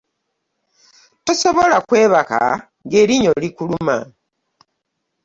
Tosobola 1.25 1.77
kwebaka 1.87 2.39
nga 2.85 2.95
erinnyo 3.03 3.31
likuluma. 3.43 3.97